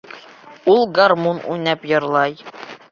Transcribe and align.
Ул 0.75 0.81
гармун 0.97 1.45
уйнап 1.53 1.87
йырлай. 1.93 2.37